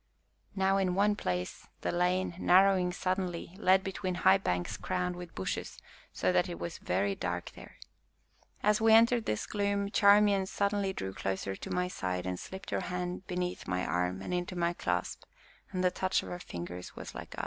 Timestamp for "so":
6.11-6.31